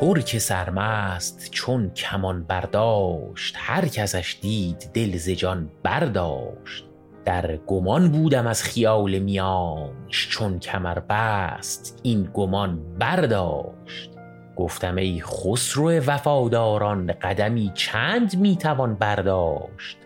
[0.00, 6.84] ترک سرمست چون کمان برداشت هر کسش دید دل ز جان برداشت.
[7.24, 14.10] در گمان بودم از خیال میانش چون کمر بست این گمان برداشت.
[14.56, 19.98] گفتم ای خسرو وفاداران قدمی چند می‌توان برداشت؟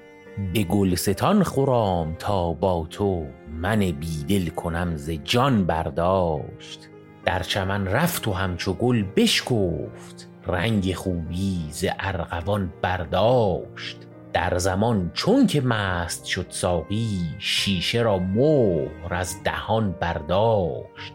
[0.54, 6.89] به گلستان خورام تا با تو من بیدل کنم ز جان برداشت.
[7.24, 10.28] در چمن رفت و همچو گل بشکفت.
[10.46, 13.96] رنگ خوبی ز ارغوان برداشت.
[14.32, 21.12] در زمان چون که مست شد ساقی شیشه را مهر از دهان برداشت.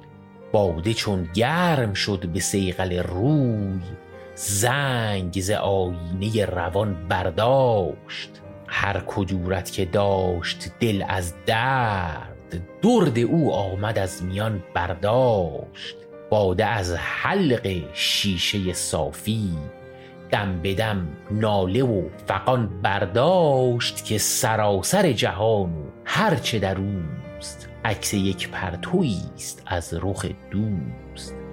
[0.52, 3.80] باده چون گرم شد به صیقل روی
[4.35, 8.41] زنگ ز آیینه روان برداشت.
[8.68, 12.35] هر کدورت که داشت دل از درد
[12.82, 15.96] درد او آمد از میان برداشت
[16.29, 19.49] باده از حلق شیشه صافی
[20.32, 27.70] دم به دم ناله و فغان برداشت که سراسر جهان و هر چه در اوست
[27.85, 31.45] عکس یک پرتویی است از رخ دوست.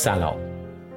[0.00, 0.36] سلام.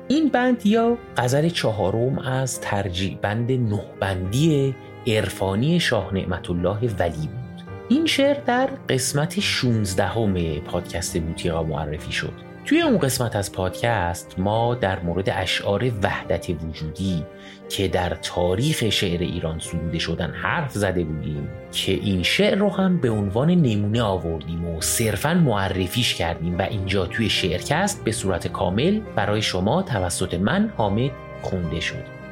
[0.07, 4.75] این بند یا غزل چهارم از ترجیع بند نه بندی
[5.07, 7.63] عرفانی شاه نعمت الله ولی بود.
[7.89, 12.52] این شعر در قسمت 16 همه پادکست بوتیقا معرفی شد.
[12.65, 17.25] توی اون قسمت از پادکست ما در مورد اشعار وحدت وجودی
[17.69, 23.01] که در تاریخ شعر ایران سروده شدن حرف زده بودیم که این شعر رو هم
[23.01, 28.99] به عنوان نمونه آوردیم و صرفا معرفیش کردیم و اینجا توی شعرکست به صورت کامل
[29.15, 31.11] برای شما توسط من حامد
[31.41, 32.22] خونده شد.